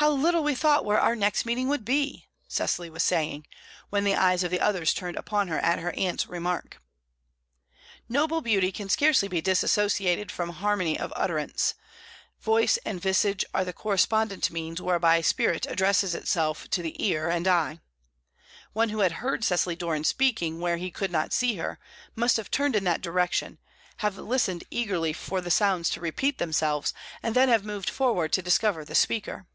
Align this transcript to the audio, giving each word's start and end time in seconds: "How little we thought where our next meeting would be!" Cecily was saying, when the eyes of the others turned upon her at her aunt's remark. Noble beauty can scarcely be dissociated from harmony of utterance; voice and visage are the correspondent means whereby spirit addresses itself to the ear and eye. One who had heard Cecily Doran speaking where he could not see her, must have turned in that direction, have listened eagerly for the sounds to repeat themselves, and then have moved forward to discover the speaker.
"How 0.00 0.08
little 0.08 0.42
we 0.42 0.54
thought 0.54 0.86
where 0.86 0.98
our 0.98 1.14
next 1.14 1.44
meeting 1.44 1.68
would 1.68 1.84
be!" 1.84 2.26
Cecily 2.48 2.88
was 2.88 3.02
saying, 3.02 3.46
when 3.90 4.02
the 4.02 4.14
eyes 4.14 4.42
of 4.42 4.50
the 4.50 4.58
others 4.58 4.94
turned 4.94 5.18
upon 5.18 5.48
her 5.48 5.58
at 5.58 5.78
her 5.80 5.90
aunt's 5.92 6.26
remark. 6.26 6.78
Noble 8.08 8.40
beauty 8.40 8.72
can 8.72 8.88
scarcely 8.88 9.28
be 9.28 9.42
dissociated 9.42 10.32
from 10.32 10.50
harmony 10.54 10.98
of 10.98 11.12
utterance; 11.14 11.74
voice 12.40 12.78
and 12.86 12.98
visage 12.98 13.44
are 13.52 13.62
the 13.62 13.74
correspondent 13.74 14.50
means 14.50 14.80
whereby 14.80 15.20
spirit 15.20 15.66
addresses 15.66 16.14
itself 16.14 16.66
to 16.70 16.80
the 16.80 16.96
ear 17.06 17.28
and 17.28 17.46
eye. 17.46 17.80
One 18.72 18.88
who 18.88 19.00
had 19.00 19.12
heard 19.20 19.44
Cecily 19.44 19.76
Doran 19.76 20.04
speaking 20.04 20.60
where 20.60 20.78
he 20.78 20.90
could 20.90 21.10
not 21.12 21.34
see 21.34 21.56
her, 21.56 21.78
must 22.16 22.38
have 22.38 22.50
turned 22.50 22.74
in 22.74 22.84
that 22.84 23.02
direction, 23.02 23.58
have 23.98 24.16
listened 24.16 24.64
eagerly 24.70 25.12
for 25.12 25.42
the 25.42 25.50
sounds 25.50 25.90
to 25.90 26.00
repeat 26.00 26.38
themselves, 26.38 26.94
and 27.22 27.34
then 27.36 27.50
have 27.50 27.66
moved 27.66 27.90
forward 27.90 28.32
to 28.32 28.40
discover 28.40 28.82
the 28.82 28.94
speaker. 28.94 29.46